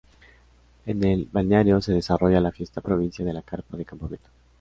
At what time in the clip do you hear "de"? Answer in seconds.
3.23-3.33, 3.77-3.85